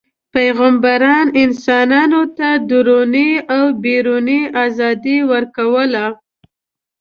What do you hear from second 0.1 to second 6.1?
پیغمبران انسانانو ته دروني او بیروني ازادي ورکوله.